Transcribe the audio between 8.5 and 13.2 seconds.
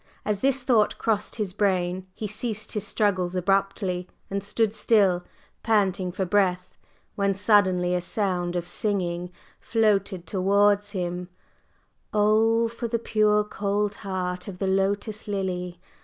of singing floated towards him: "Oh, for the